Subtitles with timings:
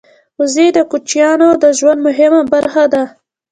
[0.39, 3.03] وزې د کوچیانو د ژوند مهمه برخه ده